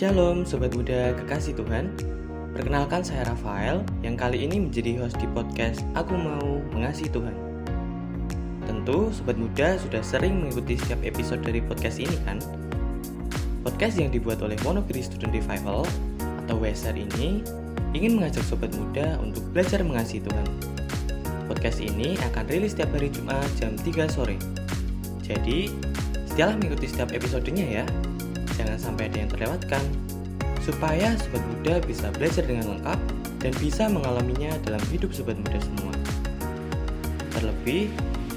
Shalom 0.00 0.48
Sobat 0.48 0.72
Muda 0.72 1.12
Kekasih 1.12 1.60
Tuhan. 1.60 1.92
Perkenalkan 2.56 3.04
saya 3.04 3.20
Rafael 3.28 3.84
yang 4.00 4.16
kali 4.16 4.48
ini 4.48 4.56
menjadi 4.56 4.96
host 4.96 5.20
di 5.20 5.28
podcast 5.28 5.84
Aku 5.92 6.16
Mau 6.16 6.64
Mengasihi 6.72 7.12
Tuhan. 7.12 7.36
Tentu 8.64 9.12
Sobat 9.12 9.36
Muda 9.36 9.76
sudah 9.76 10.00
sering 10.00 10.40
mengikuti 10.40 10.80
setiap 10.80 11.04
episode 11.04 11.44
dari 11.44 11.60
podcast 11.60 12.00
ini 12.00 12.16
kan? 12.24 12.40
Podcast 13.60 14.00
yang 14.00 14.08
dibuat 14.08 14.40
oleh 14.40 14.56
Monogiri 14.64 15.04
Student 15.04 15.36
Revival 15.36 15.84
atau 16.48 16.56
WSR 16.56 16.96
ini 16.96 17.44
ingin 17.92 18.16
mengajak 18.16 18.40
Sobat 18.48 18.72
Muda 18.72 19.20
untuk 19.20 19.44
belajar 19.52 19.84
mengasihi 19.84 20.24
Tuhan. 20.24 20.48
Podcast 21.44 21.76
ini 21.76 22.16
akan 22.32 22.48
rilis 22.48 22.72
setiap 22.72 22.88
hari 22.96 23.12
Jumat 23.12 23.44
jam 23.60 23.76
3 23.76 24.08
sore. 24.08 24.40
Jadi, 25.20 25.68
setialah 26.24 26.56
mengikuti 26.56 26.88
setiap 26.88 27.12
episodenya 27.12 27.84
ya 27.84 27.84
jangan 28.60 28.76
sampai 28.76 29.08
ada 29.08 29.16
yang 29.24 29.30
terlewatkan, 29.32 29.82
supaya 30.60 31.16
sobat 31.16 31.40
muda 31.48 31.80
bisa 31.80 32.12
belajar 32.12 32.44
dengan 32.44 32.76
lengkap 32.76 33.00
dan 33.40 33.52
bisa 33.56 33.88
mengalaminya 33.88 34.52
dalam 34.68 34.82
hidup 34.92 35.08
sobat 35.16 35.40
muda 35.40 35.56
semua. 35.64 35.94
Terlebih, 37.32 37.88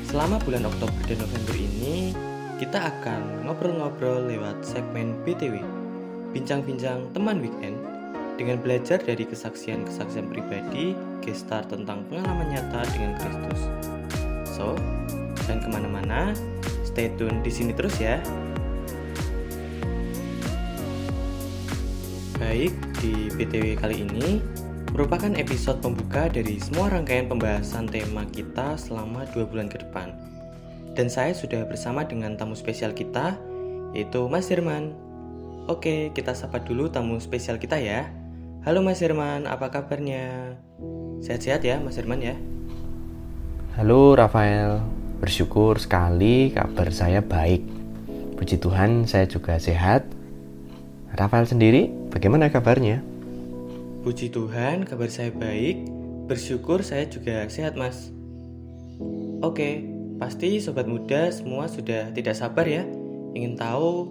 selama 0.08 0.40
bulan 0.48 0.64
Oktober 0.64 1.02
dan 1.12 1.20
November 1.20 1.56
ini, 1.60 2.16
kita 2.56 2.80
akan 2.80 3.44
ngobrol-ngobrol 3.44 4.32
lewat 4.32 4.64
segmen 4.64 5.20
BTW, 5.28 5.60
bincang-bincang 6.32 7.12
teman 7.12 7.44
weekend, 7.44 7.76
dengan 8.40 8.58
belajar 8.64 8.98
dari 9.04 9.28
kesaksian-kesaksian 9.28 10.32
pribadi, 10.32 10.96
gestar 11.22 11.68
tentang 11.68 12.02
pengalaman 12.08 12.50
nyata 12.50 12.82
dengan 12.96 13.14
Kristus. 13.20 13.62
So, 14.48 14.74
jangan 15.46 15.60
ke 15.62 15.70
mana-mana, 15.70 16.20
stay 16.88 17.12
tune 17.20 17.44
di 17.44 17.52
sini 17.52 17.76
terus 17.76 18.00
ya. 18.00 18.24
Baik, 22.42 22.74
di 22.98 23.30
BTW 23.38 23.78
kali 23.78 24.10
ini 24.10 24.42
merupakan 24.90 25.30
episode 25.38 25.78
pembuka 25.86 26.26
dari 26.26 26.58
semua 26.58 26.90
rangkaian 26.90 27.30
pembahasan 27.30 27.86
tema 27.86 28.26
kita 28.26 28.74
selama 28.74 29.30
dua 29.38 29.46
bulan 29.46 29.70
ke 29.70 29.78
depan. 29.78 30.18
Dan 30.98 31.14
saya 31.14 31.38
sudah 31.38 31.62
bersama 31.70 32.02
dengan 32.02 32.34
tamu 32.34 32.58
spesial 32.58 32.90
kita, 32.98 33.38
yaitu 33.94 34.26
Mas 34.34 34.50
Herman. 34.50 34.98
Oke, 35.70 36.10
kita 36.18 36.34
sapa 36.34 36.58
dulu 36.58 36.90
tamu 36.90 37.22
spesial 37.22 37.62
kita 37.62 37.78
ya. 37.78 38.10
Halo 38.66 38.82
Mas 38.82 39.06
Herman, 39.06 39.46
apa 39.46 39.70
kabarnya? 39.70 40.58
Sehat-sehat 41.22 41.62
ya 41.62 41.78
Mas 41.86 42.02
Herman 42.02 42.18
ya? 42.18 42.34
Halo 43.78 44.18
Rafael, 44.18 44.82
bersyukur 45.22 45.78
sekali 45.78 46.50
kabar 46.50 46.90
saya 46.90 47.22
baik. 47.22 47.62
Puji 48.42 48.58
Tuhan 48.58 49.06
saya 49.06 49.30
juga 49.30 49.62
sehat 49.62 50.10
Rafael 51.14 51.46
sendiri, 51.46 51.94
bagaimana 52.14 52.54
kabarnya? 52.54 53.02
Puji 54.06 54.30
Tuhan, 54.30 54.86
kabar 54.86 55.10
saya 55.10 55.34
baik. 55.34 55.90
Bersyukur 56.30 56.86
saya 56.86 57.10
juga 57.10 57.50
sehat, 57.50 57.74
Mas. 57.74 58.14
Oke, 59.42 59.84
pasti 60.22 60.62
sobat 60.62 60.88
muda 60.88 61.34
semua 61.34 61.68
sudah 61.68 62.14
tidak 62.16 62.38
sabar 62.38 62.64
ya 62.64 62.86
ingin 63.34 63.58
tahu 63.58 64.08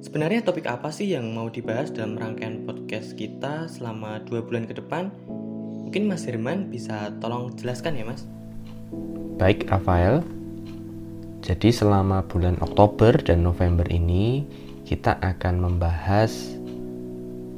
sebenarnya 0.00 0.42
topik 0.42 0.66
apa 0.66 0.88
sih 0.88 1.12
yang 1.12 1.30
mau 1.30 1.46
dibahas 1.52 1.92
dalam 1.92 2.16
rangkaian 2.16 2.64
podcast 2.64 3.14
kita 3.14 3.68
selama 3.68 4.24
dua 4.24 4.42
bulan 4.42 4.64
ke 4.64 4.74
depan. 4.74 5.12
Mungkin 5.86 6.08
Mas 6.08 6.24
Herman 6.24 6.72
bisa 6.72 7.12
tolong 7.20 7.52
jelaskan 7.54 8.00
ya, 8.00 8.04
Mas. 8.08 8.24
Baik, 9.36 9.68
Rafael. 9.68 10.24
Jadi 11.44 11.68
selama 11.74 12.24
bulan 12.24 12.56
Oktober 12.64 13.12
dan 13.20 13.44
November 13.44 13.84
ini 13.92 14.46
kita 14.88 15.20
akan 15.20 15.58
membahas 15.58 16.61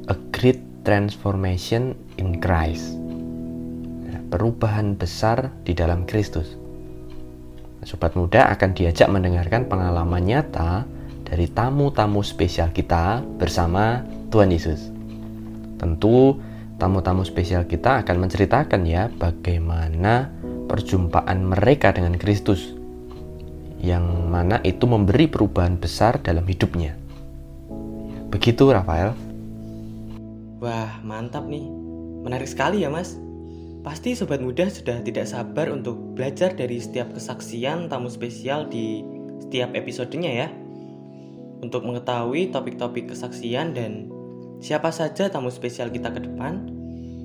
a 0.05 0.15
great 0.33 0.61
transformation 0.85 1.97
in 2.21 2.37
Christ. 2.37 2.93
Ya, 4.05 4.21
perubahan 4.29 4.93
besar 4.93 5.49
di 5.65 5.73
dalam 5.73 6.05
Kristus. 6.05 6.57
Sobat 7.85 8.17
muda 8.17 8.49
akan 8.49 8.73
diajak 8.73 9.05
mendengarkan 9.13 9.69
pengalaman 9.69 10.25
nyata 10.25 10.89
dari 11.25 11.45
tamu-tamu 11.49 12.25
spesial 12.25 12.73
kita 12.73 13.21
bersama 13.37 14.01
Tuhan 14.33 14.49
Yesus. 14.49 14.89
Tentu 15.77 16.41
tamu-tamu 16.81 17.21
spesial 17.21 17.69
kita 17.69 18.01
akan 18.01 18.25
menceritakan 18.25 18.81
ya 18.89 19.09
bagaimana 19.13 20.33
perjumpaan 20.65 21.45
mereka 21.45 21.93
dengan 21.93 22.17
Kristus 22.17 22.73
yang 23.85 24.33
mana 24.33 24.57
itu 24.65 24.89
memberi 24.89 25.29
perubahan 25.29 25.77
besar 25.77 26.17
dalam 26.25 26.45
hidupnya. 26.49 26.97
Begitu, 28.33 28.73
Rafael. 28.73 29.24
Wah, 30.63 31.03
mantap 31.03 31.47
nih. 31.51 31.67
Menarik 32.23 32.47
sekali 32.47 32.81
ya, 32.81 32.89
Mas. 32.89 33.19
Pasti 33.85 34.17
sobat 34.17 34.41
muda 34.41 34.65
sudah 34.65 35.03
tidak 35.05 35.29
sabar 35.29 35.69
untuk 35.69 36.17
belajar 36.17 36.55
dari 36.55 36.81
setiap 36.81 37.13
kesaksian 37.13 37.85
tamu 37.85 38.09
spesial 38.09 38.65
di 38.65 39.05
setiap 39.45 39.77
episodenya 39.77 40.31
ya. 40.31 40.47
Untuk 41.61 41.85
mengetahui 41.85 42.49
topik-topik 42.49 43.13
kesaksian 43.13 43.77
dan 43.77 44.09
siapa 44.57 44.89
saja 44.89 45.29
tamu 45.29 45.53
spesial 45.53 45.93
kita 45.93 46.09
ke 46.09 46.23
depan, 46.23 46.65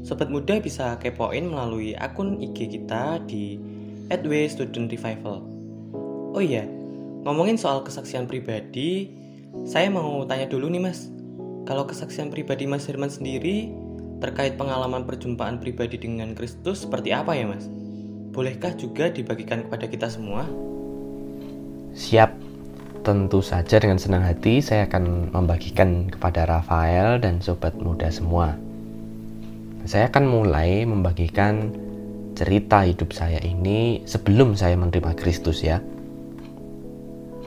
sobat 0.04 0.28
muda 0.28 0.60
bisa 0.60 1.00
kepoin 1.00 1.48
melalui 1.48 1.96
akun 1.96 2.36
IG 2.44 2.76
kita 2.76 3.24
di 3.24 3.56
Edway 4.12 4.50
Student 4.50 4.92
Revival. 4.92 5.40
Oh 6.36 6.42
iya, 6.42 6.68
ngomongin 7.24 7.56
soal 7.56 7.86
kesaksian 7.86 8.28
pribadi, 8.28 9.16
saya 9.64 9.88
mau 9.88 10.26
tanya 10.28 10.44
dulu 10.44 10.68
nih 10.68 10.82
mas, 10.82 11.08
kalau 11.70 11.86
kesaksian 11.86 12.34
pribadi 12.34 12.66
Mas 12.66 12.90
Herman 12.90 13.14
sendiri 13.14 13.70
terkait 14.18 14.58
pengalaman 14.58 15.06
perjumpaan 15.06 15.62
pribadi 15.62 16.02
dengan 16.02 16.34
Kristus 16.34 16.82
seperti 16.82 17.14
apa 17.14 17.38
ya 17.38 17.46
mas? 17.46 17.70
Bolehkah 18.34 18.74
juga 18.74 19.06
dibagikan 19.06 19.62
kepada 19.62 19.86
kita 19.86 20.10
semua? 20.10 20.50
Siap, 21.94 22.34
tentu 23.06 23.38
saja 23.38 23.78
dengan 23.78 24.02
senang 24.02 24.26
hati 24.26 24.58
saya 24.58 24.90
akan 24.90 25.30
membagikan 25.30 26.10
kepada 26.10 26.42
Rafael 26.42 27.22
dan 27.22 27.38
sobat 27.38 27.78
muda 27.78 28.10
semua. 28.10 28.58
Saya 29.86 30.10
akan 30.10 30.26
mulai 30.26 30.82
membagikan 30.82 31.70
cerita 32.34 32.82
hidup 32.82 33.14
saya 33.14 33.38
ini 33.46 34.02
sebelum 34.10 34.58
saya 34.58 34.74
menerima 34.74 35.14
Kristus 35.14 35.62
ya. 35.62 35.78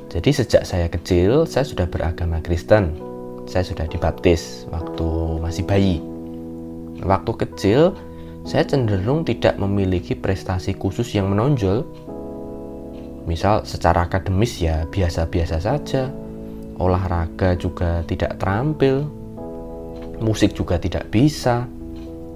Jadi 0.07 0.31
sejak 0.31 0.63
saya 0.63 0.87
kecil, 0.87 1.43
saya 1.43 1.67
sudah 1.67 1.91
beragama 1.91 2.39
Kristen. 2.39 3.12
Saya 3.43 3.63
sudah 3.67 3.85
dibaptis 3.87 4.65
waktu 4.71 5.07
masih 5.43 5.63
bayi. 5.67 5.97
Waktu 7.03 7.31
kecil, 7.35 7.91
saya 8.43 8.67
cenderung 8.67 9.23
tidak 9.23 9.55
memiliki 9.59 10.15
prestasi 10.15 10.75
khusus 10.75 11.15
yang 11.15 11.31
menonjol. 11.31 11.83
Misal 13.23 13.63
secara 13.63 14.07
akademis 14.07 14.59
ya 14.59 14.83
biasa-biasa 14.87 15.63
saja. 15.63 16.11
Olahraga 16.79 17.55
juga 17.55 18.03
tidak 18.03 18.39
terampil. 18.39 19.07
Musik 20.19 20.55
juga 20.55 20.75
tidak 20.75 21.07
bisa. 21.11 21.67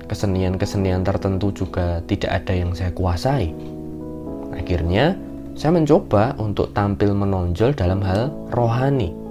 Kesenian-kesenian 0.07 1.03
tertentu 1.03 1.51
juga 1.51 1.99
tidak 2.07 2.43
ada 2.43 2.53
yang 2.55 2.71
saya 2.71 2.95
kuasai. 2.95 3.51
Akhirnya, 4.55 5.19
saya 5.59 5.75
mencoba 5.75 6.37
untuk 6.39 6.71
tampil 6.71 7.11
menonjol 7.11 7.75
dalam 7.75 7.99
hal 7.99 8.31
rohani. 8.55 9.26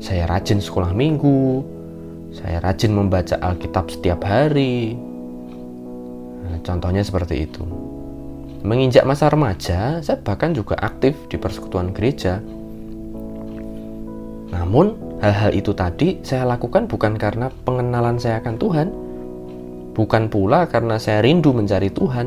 Saya 0.00 0.28
rajin 0.28 0.60
sekolah 0.60 0.92
minggu, 0.92 1.64
saya 2.36 2.60
rajin 2.60 2.92
membaca 2.92 3.40
Alkitab 3.40 3.88
setiap 3.88 4.20
hari. 4.28 4.96
Contohnya 6.62 7.00
seperti 7.00 7.46
itu. 7.46 7.62
Menginjak 8.66 9.06
masa 9.06 9.30
remaja, 9.30 10.02
saya 10.02 10.18
bahkan 10.20 10.50
juga 10.50 10.74
aktif 10.82 11.14
di 11.30 11.38
persekutuan 11.38 11.94
gereja. 11.94 12.42
Namun, 14.50 15.18
hal-hal 15.22 15.54
itu 15.54 15.70
tadi 15.72 16.18
saya 16.26 16.44
lakukan 16.44 16.90
bukan 16.90 17.14
karena 17.14 17.48
pengenalan 17.62 18.18
saya 18.18 18.42
akan 18.42 18.56
Tuhan, 18.58 18.88
bukan 19.94 20.28
pula 20.28 20.66
karena 20.66 20.98
saya 20.98 21.22
rindu 21.22 21.54
mencari 21.54 21.88
Tuhan, 21.94 22.26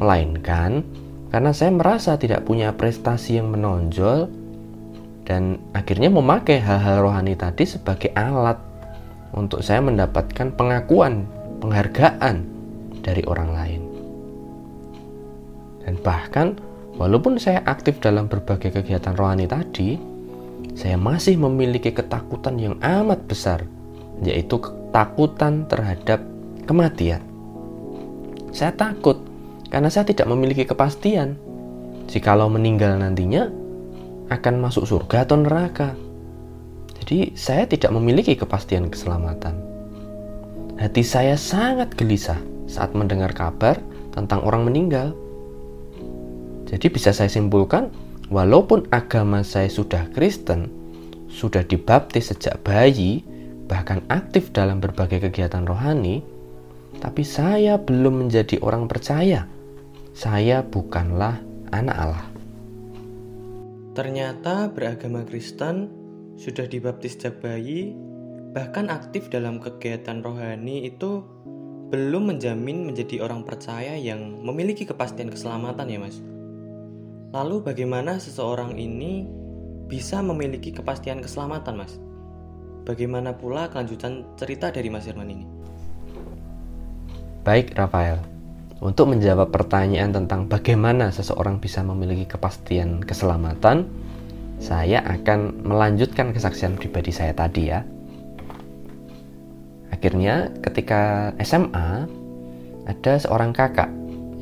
melainkan 0.00 0.82
karena 1.28 1.52
saya 1.52 1.70
merasa 1.72 2.16
tidak 2.16 2.44
punya 2.48 2.72
prestasi 2.72 3.40
yang 3.40 3.52
menonjol 3.52 4.28
dan 5.22 5.62
akhirnya 5.70 6.10
memakai 6.10 6.58
hal-hal 6.58 7.06
rohani 7.06 7.38
tadi 7.38 7.62
sebagai 7.62 8.10
alat 8.18 8.58
untuk 9.32 9.62
saya 9.62 9.80
mendapatkan 9.80 10.52
pengakuan, 10.54 11.24
penghargaan 11.62 12.44
dari 13.00 13.22
orang 13.24 13.50
lain. 13.54 13.80
Dan 15.82 15.94
bahkan 16.02 16.58
walaupun 16.98 17.38
saya 17.38 17.62
aktif 17.66 17.98
dalam 17.98 18.26
berbagai 18.26 18.74
kegiatan 18.74 19.14
rohani 19.14 19.46
tadi, 19.46 19.98
saya 20.74 20.98
masih 20.98 21.38
memiliki 21.38 21.90
ketakutan 21.94 22.58
yang 22.58 22.74
amat 22.82 23.24
besar, 23.26 23.62
yaitu 24.22 24.58
ketakutan 24.58 25.66
terhadap 25.66 26.22
kematian. 26.66 27.22
Saya 28.52 28.74
takut 28.76 29.16
karena 29.72 29.88
saya 29.88 30.04
tidak 30.04 30.28
memiliki 30.28 30.68
kepastian 30.68 31.40
jikalau 32.04 32.52
meninggal 32.52 33.00
nantinya 33.00 33.48
akan 34.32 34.64
masuk 34.64 34.88
surga 34.88 35.28
atau 35.28 35.36
neraka. 35.36 35.92
Jadi, 37.02 37.36
saya 37.36 37.68
tidak 37.68 37.92
memiliki 37.92 38.32
kepastian 38.32 38.88
keselamatan. 38.88 39.60
Hati 40.80 41.04
saya 41.04 41.36
sangat 41.36 41.92
gelisah 41.92 42.40
saat 42.64 42.96
mendengar 42.96 43.36
kabar 43.36 43.76
tentang 44.16 44.40
orang 44.40 44.64
meninggal. 44.64 45.12
Jadi, 46.64 46.88
bisa 46.88 47.12
saya 47.12 47.28
simpulkan, 47.28 47.92
walaupun 48.32 48.88
agama 48.88 49.44
saya 49.44 49.68
sudah 49.68 50.08
Kristen, 50.16 50.72
sudah 51.28 51.60
dibaptis 51.68 52.32
sejak 52.32 52.64
bayi, 52.64 53.20
bahkan 53.68 54.00
aktif 54.08 54.48
dalam 54.56 54.80
berbagai 54.80 55.28
kegiatan 55.28 55.68
rohani, 55.68 56.24
tapi 57.00 57.26
saya 57.26 57.76
belum 57.76 58.26
menjadi 58.26 58.56
orang 58.64 58.88
percaya. 58.88 59.44
Saya 60.16 60.64
bukanlah 60.64 61.40
anak 61.72 61.96
Allah. 61.96 62.31
Ternyata 63.92 64.72
beragama 64.72 65.20
Kristen 65.28 65.92
sudah 66.40 66.64
dibaptis 66.64 67.12
sejak 67.12 67.44
bayi, 67.44 67.92
bahkan 68.56 68.88
aktif 68.88 69.28
dalam 69.28 69.60
kegiatan 69.60 70.24
rohani 70.24 70.88
itu 70.88 71.20
belum 71.92 72.32
menjamin 72.32 72.88
menjadi 72.88 73.20
orang 73.20 73.44
percaya 73.44 73.92
yang 74.00 74.40
memiliki 74.40 74.88
kepastian 74.88 75.28
keselamatan 75.28 75.92
ya 75.92 76.00
mas. 76.00 76.16
Lalu 77.36 77.60
bagaimana 77.60 78.16
seseorang 78.16 78.80
ini 78.80 79.28
bisa 79.92 80.24
memiliki 80.24 80.72
kepastian 80.72 81.20
keselamatan 81.20 81.76
mas? 81.76 82.00
Bagaimana 82.88 83.36
pula 83.36 83.68
kelanjutan 83.70 84.26
cerita 84.34 84.74
dari 84.74 84.90
Mas 84.90 85.06
Irman 85.06 85.30
ini? 85.30 85.46
Baik, 87.46 87.78
Rafael. 87.78 88.31
Untuk 88.82 89.14
menjawab 89.14 89.54
pertanyaan 89.54 90.10
tentang 90.10 90.50
bagaimana 90.50 91.14
seseorang 91.14 91.62
bisa 91.62 91.86
memiliki 91.86 92.26
kepastian 92.26 92.98
keselamatan, 92.98 93.86
saya 94.58 95.06
akan 95.06 95.62
melanjutkan 95.62 96.34
kesaksian 96.34 96.74
pribadi 96.74 97.14
saya 97.14 97.30
tadi 97.30 97.70
ya. 97.70 97.86
Akhirnya, 99.94 100.50
ketika 100.66 101.30
SMA, 101.46 102.10
ada 102.90 103.22
seorang 103.22 103.54
kakak 103.54 103.86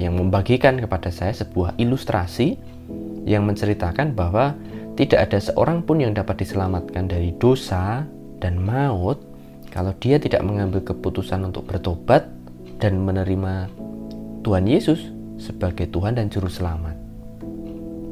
yang 0.00 0.16
membagikan 0.16 0.80
kepada 0.80 1.12
saya 1.12 1.36
sebuah 1.36 1.76
ilustrasi 1.76 2.56
yang 3.28 3.44
menceritakan 3.44 4.16
bahwa 4.16 4.56
tidak 4.96 5.28
ada 5.28 5.36
seorang 5.36 5.84
pun 5.84 6.00
yang 6.00 6.16
dapat 6.16 6.40
diselamatkan 6.40 7.12
dari 7.12 7.36
dosa 7.36 8.08
dan 8.40 8.56
maut 8.56 9.20
kalau 9.68 9.92
dia 10.00 10.16
tidak 10.16 10.40
mengambil 10.40 10.80
keputusan 10.80 11.44
untuk 11.44 11.68
bertobat 11.68 12.24
dan 12.80 13.04
menerima 13.04 13.68
Tuhan 14.40 14.64
Yesus 14.64 15.04
sebagai 15.36 15.84
Tuhan 15.92 16.16
dan 16.16 16.32
Juru 16.32 16.48
Selamat. 16.48 16.96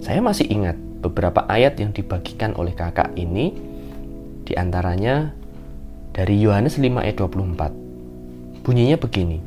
Saya 0.04 0.20
masih 0.20 0.44
ingat 0.52 0.76
beberapa 1.00 1.48
ayat 1.48 1.80
yang 1.80 1.96
dibagikan 1.96 2.52
oleh 2.52 2.76
kakak 2.76 3.16
ini, 3.16 3.56
di 4.44 4.52
antaranya 4.52 5.32
dari 6.12 6.36
Yohanes 6.36 6.76
5 6.76 7.00
ayat 7.00 7.16
24. 7.16 8.60
Bunyinya 8.60 9.00
begini, 9.00 9.40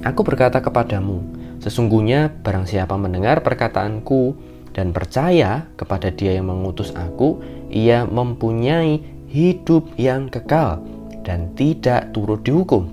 Aku 0.00 0.24
berkata 0.24 0.64
kepadamu, 0.64 1.20
sesungguhnya 1.60 2.32
barang 2.40 2.64
siapa 2.64 2.96
mendengar 2.96 3.44
perkataanku 3.44 4.32
dan 4.72 4.96
percaya 4.96 5.68
kepada 5.76 6.08
dia 6.08 6.40
yang 6.40 6.48
mengutus 6.48 6.88
aku, 6.96 7.36
ia 7.68 8.08
mempunyai 8.08 9.04
hidup 9.28 9.92
yang 10.00 10.32
kekal 10.32 10.80
dan 11.20 11.52
tidak 11.52 12.08
turut 12.16 12.40
dihukum, 12.48 12.88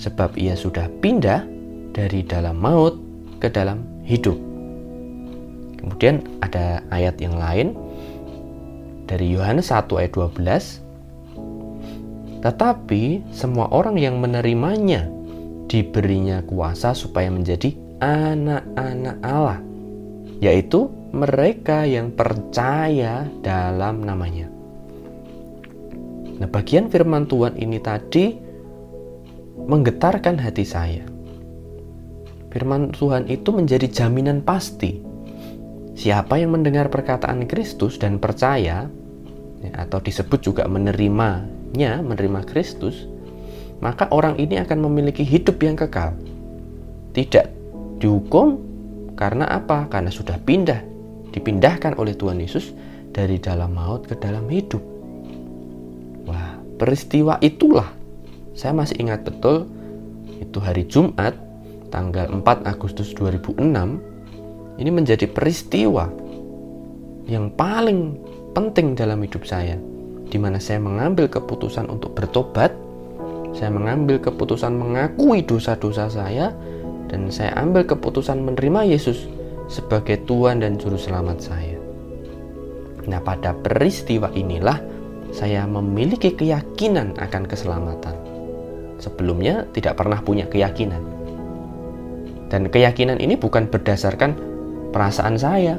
sebab 0.00 0.32
ia 0.40 0.56
sudah 0.56 0.88
pindah 1.04 1.59
dari 2.00 2.24
dalam 2.24 2.56
maut 2.56 2.96
ke 3.44 3.52
dalam 3.52 3.84
hidup. 4.08 4.40
Kemudian 5.76 6.24
ada 6.40 6.80
ayat 6.88 7.20
yang 7.20 7.36
lain 7.36 7.76
dari 9.04 9.36
Yohanes 9.36 9.68
1 9.68 10.00
ayat 10.00 10.16
12. 10.16 10.80
Tetapi 12.40 13.20
semua 13.36 13.68
orang 13.68 14.00
yang 14.00 14.16
menerimanya 14.16 15.04
diberinya 15.68 16.40
kuasa 16.48 16.96
supaya 16.96 17.28
menjadi 17.28 17.76
anak-anak 18.00 19.16
Allah, 19.20 19.60
yaitu 20.40 20.88
mereka 21.12 21.84
yang 21.84 22.16
percaya 22.16 23.28
dalam 23.44 24.08
namanya. 24.08 24.48
Nah, 26.40 26.48
bagian 26.48 26.88
firman 26.88 27.28
Tuhan 27.28 27.60
ini 27.60 27.76
tadi 27.76 28.32
menggetarkan 29.68 30.40
hati 30.40 30.64
saya. 30.64 31.09
Firman 32.50 32.90
Tuhan 32.90 33.30
itu 33.30 33.54
menjadi 33.54 33.86
jaminan 33.86 34.42
pasti. 34.42 34.98
Siapa 35.94 36.38
yang 36.38 36.54
mendengar 36.58 36.90
perkataan 36.90 37.46
Kristus 37.46 37.96
dan 37.96 38.18
percaya, 38.18 38.90
ya, 39.62 39.70
atau 39.78 40.02
disebut 40.02 40.42
juga 40.42 40.66
menerimanya, 40.66 42.02
menerima 42.02 42.42
Kristus, 42.46 43.06
maka 43.78 44.10
orang 44.10 44.34
ini 44.36 44.58
akan 44.58 44.78
memiliki 44.82 45.22
hidup 45.22 45.62
yang 45.62 45.78
kekal. 45.78 46.16
Tidak 47.14 47.46
dihukum 48.02 48.58
karena 49.14 49.46
apa? 49.46 49.86
Karena 49.86 50.10
sudah 50.10 50.38
pindah, 50.42 50.82
dipindahkan 51.30 51.94
oleh 51.98 52.18
Tuhan 52.18 52.42
Yesus 52.42 52.74
dari 53.14 53.38
dalam 53.38 53.78
maut 53.78 54.10
ke 54.10 54.18
dalam 54.18 54.46
hidup. 54.50 54.82
Peristiwa 56.80 57.36
itulah 57.44 57.92
saya 58.56 58.72
masih 58.72 59.04
ingat 59.04 59.20
betul 59.20 59.68
itu 60.40 60.56
hari 60.64 60.88
Jumat 60.88 61.36
tanggal 61.90 62.30
4 62.30 62.42
Agustus 62.66 63.12
2006 63.12 63.60
ini 64.80 64.90
menjadi 64.90 65.26
peristiwa 65.28 66.08
yang 67.28 67.52
paling 67.54 68.16
penting 68.56 68.96
dalam 68.96 69.20
hidup 69.22 69.44
saya 69.44 69.76
di 70.30 70.38
mana 70.38 70.62
saya 70.62 70.78
mengambil 70.78 71.26
keputusan 71.26 71.90
untuk 71.90 72.14
bertobat 72.14 72.72
saya 73.50 73.70
mengambil 73.74 74.22
keputusan 74.22 74.78
mengakui 74.78 75.42
dosa-dosa 75.42 76.06
saya 76.06 76.54
dan 77.10 77.26
saya 77.34 77.50
ambil 77.58 77.82
keputusan 77.82 78.38
menerima 78.38 78.86
Yesus 78.86 79.26
sebagai 79.66 80.22
Tuhan 80.26 80.62
dan 80.62 80.78
Juru 80.78 80.94
Selamat 80.94 81.42
saya. 81.42 81.78
Nah, 83.10 83.18
pada 83.18 83.50
peristiwa 83.58 84.30
inilah 84.30 84.78
saya 85.34 85.66
memiliki 85.66 86.34
keyakinan 86.34 87.18
akan 87.18 87.42
keselamatan. 87.46 88.14
Sebelumnya 89.02 89.66
tidak 89.74 89.98
pernah 89.98 90.22
punya 90.22 90.46
keyakinan. 90.46 91.19
Dan 92.50 92.66
keyakinan 92.66 93.22
ini 93.22 93.38
bukan 93.38 93.70
berdasarkan 93.70 94.34
perasaan 94.90 95.38
saya, 95.38 95.78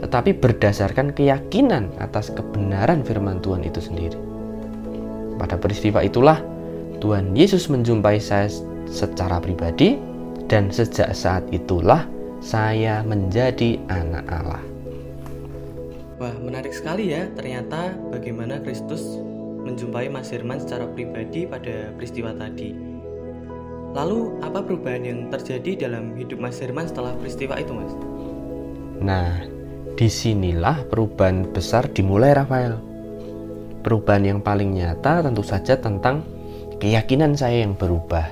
tetapi 0.00 0.36
berdasarkan 0.40 1.12
keyakinan 1.12 1.92
atas 2.00 2.32
kebenaran 2.32 3.04
firman 3.04 3.38
Tuhan 3.44 3.62
itu 3.68 3.84
sendiri. 3.84 4.16
Pada 5.36 5.60
peristiwa 5.60 6.00
itulah 6.00 6.40
Tuhan 7.04 7.36
Yesus 7.36 7.68
menjumpai 7.68 8.16
saya 8.16 8.48
secara 8.88 9.36
pribadi 9.44 10.00
dan 10.48 10.72
sejak 10.72 11.12
saat 11.12 11.44
itulah 11.52 12.08
saya 12.40 13.04
menjadi 13.04 13.76
anak 13.92 14.24
Allah. 14.32 14.62
Wah, 16.16 16.32
menarik 16.40 16.72
sekali 16.72 17.12
ya. 17.12 17.28
Ternyata 17.36 17.92
bagaimana 18.08 18.56
Kristus 18.64 19.20
menjumpai 19.68 20.08
Mas 20.08 20.32
Firman 20.32 20.62
secara 20.62 20.88
pribadi 20.88 21.44
pada 21.44 21.92
peristiwa 21.92 22.32
tadi. 22.32 22.85
Lalu, 23.96 24.44
apa 24.44 24.60
perubahan 24.60 25.08
yang 25.08 25.20
terjadi 25.32 25.88
dalam 25.88 26.12
hidup 26.20 26.36
Mas 26.36 26.60
Firman 26.60 26.84
setelah 26.84 27.16
peristiwa 27.16 27.56
itu, 27.56 27.72
Mas? 27.72 27.92
Nah, 29.00 29.40
di 29.96 30.04
sinilah 30.04 30.84
perubahan 30.92 31.48
besar 31.48 31.88
dimulai, 31.88 32.36
Rafael. 32.36 32.76
Perubahan 33.80 34.28
yang 34.28 34.40
paling 34.44 34.76
nyata 34.76 35.24
tentu 35.24 35.40
saja 35.40 35.80
tentang 35.80 36.20
keyakinan 36.76 37.32
saya 37.32 37.64
yang 37.64 37.72
berubah. 37.72 38.28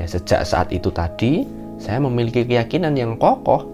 Ya, 0.00 0.08
sejak 0.08 0.48
saat 0.48 0.72
itu 0.72 0.88
tadi, 0.88 1.44
saya 1.76 2.00
memiliki 2.00 2.48
keyakinan 2.48 2.96
yang 2.96 3.20
kokoh 3.20 3.68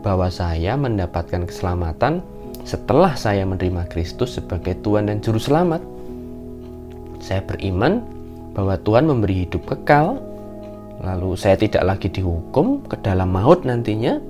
bahwa 0.00 0.32
saya 0.32 0.72
mendapatkan 0.80 1.44
keselamatan 1.44 2.24
setelah 2.64 3.12
saya 3.12 3.44
menerima 3.44 3.92
Kristus 3.92 4.40
sebagai 4.40 4.72
Tuhan 4.80 5.12
dan 5.12 5.20
Juru 5.20 5.36
Selamat, 5.36 5.84
saya 7.20 7.44
beriman 7.44 8.00
bahwa 8.56 8.80
Tuhan 8.80 9.04
memberi 9.04 9.44
hidup 9.44 9.68
kekal, 9.68 10.29
lalu 11.00 11.36
saya 11.36 11.56
tidak 11.56 11.82
lagi 11.84 12.08
dihukum 12.12 12.84
ke 12.86 13.00
dalam 13.00 13.32
maut 13.32 13.64
nantinya, 13.64 14.20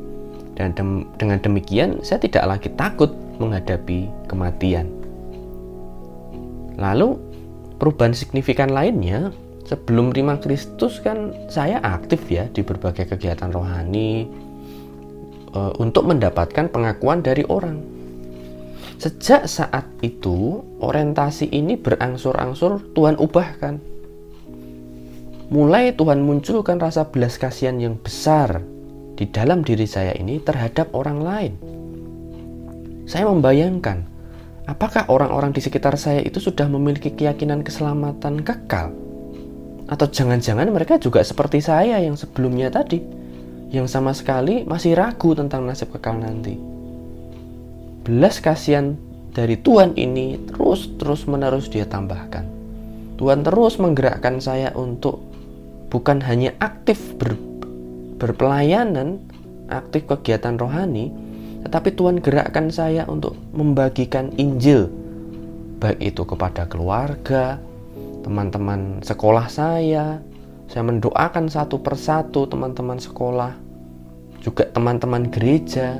dan 0.55 0.73
dem 0.75 1.07
dengan 1.19 1.39
demikian 1.43 2.01
saya 2.01 2.23
tidak 2.23 2.45
lagi 2.47 2.71
takut 2.79 3.11
menghadapi 3.43 4.07
kematian. 4.31 4.87
Lalu 6.79 7.19
perubahan 7.77 8.15
signifikan 8.17 8.73
lainnya, 8.73 9.35
sebelum 9.67 10.15
menerima 10.15 10.41
Kristus 10.41 11.03
kan 11.03 11.35
saya 11.51 11.83
aktif 11.83 12.25
ya 12.31 12.49
di 12.49 12.65
berbagai 12.65 13.11
kegiatan 13.11 13.53
rohani, 13.53 14.31
e, 15.53 15.61
untuk 15.77 16.09
mendapatkan 16.09 16.73
pengakuan 16.73 17.21
dari 17.21 17.45
orang 17.49 18.01
Sejak 19.01 19.49
saat 19.49 19.89
itu, 20.05 20.61
orientasi 20.77 21.49
ini 21.49 21.81
berangsur-angsur 21.81 22.93
Tuhan 22.93 23.17
ubahkan. 23.17 23.81
Mulai 25.51 25.91
Tuhan 25.99 26.23
munculkan 26.23 26.79
rasa 26.79 27.11
belas 27.11 27.35
kasihan 27.35 27.75
yang 27.83 27.99
besar 27.99 28.63
di 29.19 29.27
dalam 29.27 29.67
diri 29.67 29.83
saya 29.83 30.15
ini 30.15 30.39
terhadap 30.39 30.95
orang 30.95 31.19
lain. 31.19 31.53
Saya 33.11 33.27
membayangkan 33.27 34.07
apakah 34.71 35.11
orang-orang 35.11 35.51
di 35.51 35.59
sekitar 35.59 35.99
saya 35.99 36.23
itu 36.23 36.39
sudah 36.39 36.71
memiliki 36.71 37.11
keyakinan 37.11 37.67
keselamatan 37.67 38.47
kekal? 38.47 38.95
Atau 39.91 40.07
jangan-jangan 40.07 40.71
mereka 40.71 41.03
juga 41.03 41.19
seperti 41.27 41.59
saya 41.59 41.99
yang 41.99 42.15
sebelumnya 42.15 42.71
tadi, 42.71 43.03
yang 43.75 43.91
sama 43.91 44.15
sekali 44.15 44.63
masih 44.63 44.95
ragu 44.95 45.35
tentang 45.35 45.67
nasib 45.67 45.91
kekal 45.91 46.15
nanti. 46.15 46.55
Belas 48.07 48.39
kasihan 48.39 48.95
dari 49.35 49.59
Tuhan 49.59 49.99
ini 49.99 50.47
terus-terus 50.47 51.27
menerus 51.27 51.67
dia 51.67 51.91
tambahkan. 51.91 52.47
Tuhan 53.19 53.43
terus 53.43 53.83
menggerakkan 53.83 54.39
saya 54.39 54.71
untuk 54.79 55.30
bukan 55.91 56.23
hanya 56.23 56.55
aktif 56.63 57.19
ber, 57.19 57.35
berpelayanan, 58.23 59.19
aktif 59.67 60.07
kegiatan 60.07 60.57
rohani, 60.57 61.11
tetapi 61.67 61.93
Tuhan 61.93 62.23
gerakkan 62.23 62.73
saya 62.73 63.05
untuk 63.11 63.37
membagikan 63.53 64.33
Injil, 64.39 64.89
baik 65.83 66.01
itu 66.01 66.23
kepada 66.25 66.65
keluarga, 66.71 67.59
teman-teman 68.23 69.03
sekolah 69.05 69.47
saya. 69.51 70.23
Saya 70.71 70.87
mendoakan 70.87 71.51
satu 71.51 71.83
persatu 71.83 72.47
teman-teman 72.47 73.03
sekolah, 73.03 73.59
juga 74.39 74.71
teman-teman 74.71 75.27
gereja, 75.27 75.99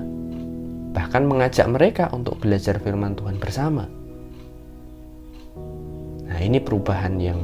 bahkan 0.95 1.27
mengajak 1.27 1.67
mereka 1.67 2.07
untuk 2.15 2.39
belajar 2.39 2.79
firman 2.79 3.19
Tuhan 3.19 3.43
bersama. 3.43 3.91
Nah, 6.31 6.39
ini 6.39 6.63
perubahan 6.63 7.19
yang 7.19 7.43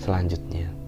selanjutnya. 0.00 0.79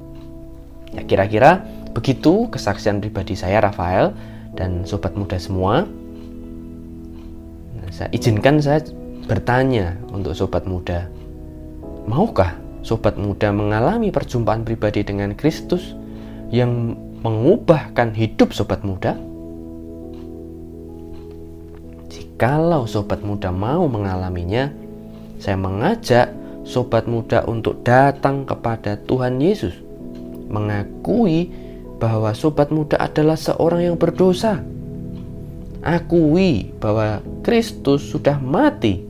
Ya, 0.93 1.03
kira-kira 1.09 1.65
begitu 1.97 2.49
kesaksian 2.53 3.01
pribadi 3.01 3.37
saya 3.37 3.65
Rafael 3.65 4.13
dan 4.53 4.85
sobat 4.85 5.17
muda 5.17 5.41
semua. 5.41 5.89
Nah, 7.77 7.89
saya 7.93 8.13
izinkan 8.13 8.61
saya 8.61 8.85
bertanya 9.25 9.97
untuk 10.13 10.37
sobat 10.37 10.69
muda, 10.69 11.09
maukah 12.05 12.53
sobat 12.83 13.17
muda 13.17 13.55
mengalami 13.55 14.11
perjumpaan 14.11 14.67
pribadi 14.67 15.07
dengan 15.07 15.33
Kristus 15.33 15.95
yang 16.53 16.99
mengubahkan 17.23 18.13
hidup 18.13 18.51
sobat 18.53 18.83
muda? 18.83 19.15
Jikalau 22.11 22.85
sobat 22.85 23.23
muda 23.23 23.55
mau 23.55 23.87
mengalaminya, 23.87 24.69
saya 25.39 25.57
mengajak 25.57 26.35
sobat 26.67 27.07
muda 27.07 27.47
untuk 27.47 27.83
datang 27.87 28.43
kepada 28.47 28.99
Tuhan 29.07 29.39
Yesus, 29.39 29.79
mengakui 30.53 31.49
bahwa 31.97 32.37
sobat 32.37 32.69
muda 32.69 33.01
adalah 33.01 33.41
seorang 33.41 33.91
yang 33.93 33.97
berdosa. 33.97 34.61
Akui 35.83 36.71
bahwa 36.79 37.19
Kristus 37.43 38.07
sudah 38.07 38.39
mati, 38.39 39.03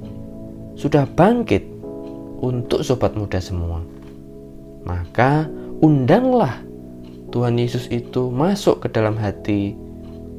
sudah 0.78 1.04
bangkit, 1.04 1.72
untuk 2.42 2.82
sobat 2.82 3.14
muda 3.14 3.38
semua. 3.38 3.80
Maka 4.82 5.46
undanglah 5.78 6.58
Tuhan 7.30 7.56
Yesus 7.56 7.86
itu 7.88 8.28
masuk 8.28 8.84
ke 8.84 8.88
dalam 8.90 9.14
hati 9.14 9.78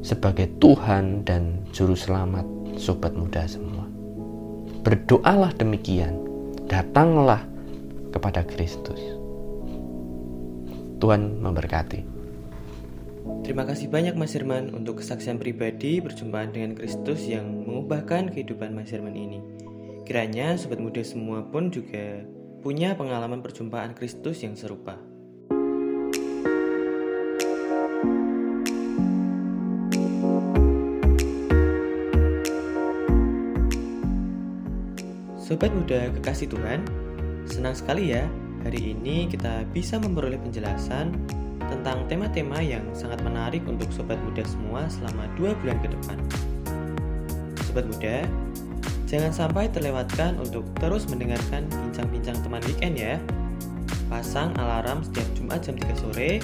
sebagai 0.04 0.52
Tuhan 0.60 1.24
dan 1.24 1.64
Juru 1.72 1.96
Selamat 1.96 2.44
sobat 2.76 3.16
muda 3.16 3.48
semua. 3.48 3.88
Berdoalah 4.84 5.56
demikian, 5.56 6.20
datanglah 6.68 7.40
kepada 8.12 8.44
Kristus. 8.44 9.00
Tuhan 10.98 11.42
memberkati. 11.42 12.14
Terima 13.44 13.64
kasih 13.64 13.88
banyak 13.88 14.16
Mas 14.16 14.36
Herman 14.36 14.72
untuk 14.72 15.00
kesaksian 15.00 15.40
pribadi 15.40 16.00
perjumpaan 16.00 16.52
dengan 16.52 16.76
Kristus 16.76 17.24
yang 17.24 17.64
mengubahkan 17.64 18.32
kehidupan 18.32 18.76
Mas 18.76 18.92
Herman 18.92 19.16
ini. 19.16 19.40
Kiranya 20.04 20.60
sobat 20.60 20.80
muda 20.80 21.00
semua 21.00 21.44
pun 21.48 21.72
juga 21.72 22.24
punya 22.60 22.92
pengalaman 22.96 23.40
perjumpaan 23.40 23.96
Kristus 23.96 24.44
yang 24.44 24.56
serupa. 24.56 25.00
Sobat 35.40 35.68
muda 35.72 36.08
kekasih 36.20 36.48
Tuhan, 36.48 36.84
senang 37.48 37.76
sekali 37.76 38.16
ya 38.16 38.24
hari 38.64 38.96
ini 38.96 39.28
kita 39.28 39.68
bisa 39.70 40.00
memperoleh 40.00 40.40
penjelasan 40.40 41.12
tentang 41.68 42.08
tema-tema 42.08 42.58
yang 42.64 42.82
sangat 42.96 43.20
menarik 43.20 43.62
untuk 43.68 43.92
sobat 43.92 44.16
muda 44.24 44.42
semua 44.42 44.88
selama 44.88 45.28
dua 45.36 45.52
bulan 45.60 45.78
ke 45.84 45.88
depan. 45.92 46.18
Sobat 47.68 47.84
muda, 47.86 48.24
Jangan 49.14 49.30
sampai 49.30 49.70
terlewatkan 49.70 50.40
untuk 50.42 50.66
terus 50.82 51.06
mendengarkan 51.06 51.70
bincang-bincang 51.70 52.34
teman 52.42 52.58
weekend 52.66 52.98
ya. 52.98 53.14
Pasang 54.10 54.50
alarm 54.58 55.06
setiap 55.06 55.28
Jumat 55.38 55.62
jam 55.62 55.78
3 55.78 56.02
sore, 56.02 56.42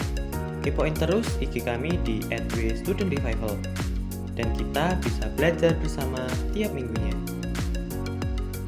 kepoin 0.63 0.95
terus 0.95 1.27
IG 1.43 1.67
kami 1.67 1.99
di 2.07 2.23
@w 2.31 2.71
Student 2.79 3.11
Revival. 3.11 3.59
Dan 4.39 4.55
kita 4.55 4.95
bisa 5.03 5.27
belajar 5.35 5.75
bersama 5.83 6.23
tiap 6.55 6.71
minggunya. 6.71 7.11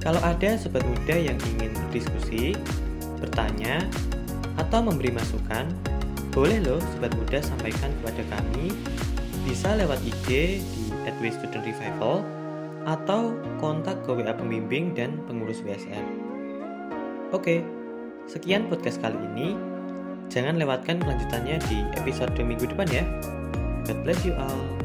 Kalau 0.03 0.19
ada 0.19 0.59
sobat 0.59 0.83
muda 0.83 1.15
yang 1.15 1.39
ingin 1.55 1.71
berdiskusi, 1.87 2.59
bertanya, 3.23 3.87
atau 4.59 4.85
memberi 4.85 5.15
masukan, 5.15 5.71
boleh 6.35 6.59
loh 6.65 6.81
sobat 6.97 7.13
muda 7.17 7.39
sampaikan 7.41 7.93
kepada 8.01 8.23
kami 8.35 8.73
bisa 9.45 9.75
lewat 9.77 10.01
IG 10.03 10.61
di 11.05 11.31
Student 11.31 11.67
Revival 11.67 12.25
atau 12.83 13.37
kontak 13.63 14.03
ke 14.03 14.11
WA 14.11 14.35
pembimbing 14.35 14.91
dan 14.95 15.23
pengurus 15.31 15.63
WSM. 15.63 16.03
Oke, 17.31 17.63
sekian 18.27 18.67
podcast 18.67 18.99
kali 18.99 19.19
ini. 19.35 19.55
Jangan 20.33 20.57
lewatkan 20.57 20.99
kelanjutannya 20.99 21.61
di 21.69 21.79
episode 22.01 22.33
minggu 22.41 22.65
depan 22.73 22.89
ya. 22.89 23.05
God 23.87 23.99
bless 24.03 24.25
you 24.25 24.35
all. 24.35 24.82